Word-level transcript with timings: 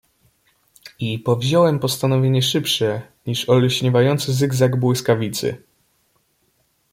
"I 0.99 1.19
powziąłem 1.19 1.79
postanowienie 1.79 2.41
szybsze 2.41 3.01
niż 3.27 3.49
olśniewający 3.49 4.33
zygzak 4.33 4.75
błyskawicy." 4.79 5.63